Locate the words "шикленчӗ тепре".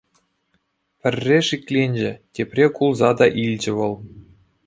1.47-2.65